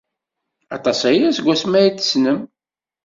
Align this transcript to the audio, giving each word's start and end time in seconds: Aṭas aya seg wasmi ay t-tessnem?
Aṭas 0.75 0.99
aya 1.09 1.29
seg 1.37 1.45
wasmi 1.47 1.77
ay 1.79 1.89
t-tessnem? 1.91 2.39